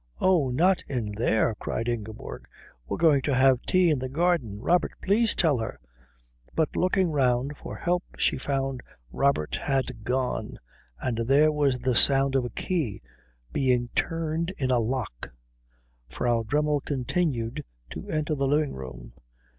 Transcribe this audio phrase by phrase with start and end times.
[0.19, 2.47] "Oh, not in there!" cried Ingeborg.
[2.87, 4.59] "We're going to have tea in the garden.
[4.59, 5.79] Robert, please tell her"
[6.55, 10.57] But looking round for help she found Robert had gone,
[10.99, 13.03] and there was the sound of a key
[13.53, 15.29] being turned in a lock.
[16.09, 19.13] Frau Dremmel continued to enter the living room.